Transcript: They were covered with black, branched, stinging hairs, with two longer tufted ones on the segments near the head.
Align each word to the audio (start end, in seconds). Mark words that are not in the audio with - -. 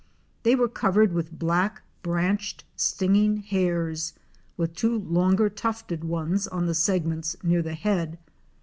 They 0.41 0.55
were 0.55 0.67
covered 0.67 1.13
with 1.13 1.37
black, 1.37 1.83
branched, 2.01 2.63
stinging 2.75 3.37
hairs, 3.43 4.13
with 4.57 4.73
two 4.73 4.97
longer 4.97 5.47
tufted 5.47 6.03
ones 6.03 6.47
on 6.47 6.65
the 6.65 6.73
segments 6.73 7.35
near 7.43 7.61
the 7.61 7.75
head. 7.75 8.17